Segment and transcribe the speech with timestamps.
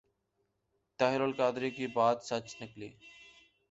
[0.99, 2.89] طاہر القادری کی بات سچ نکلی۔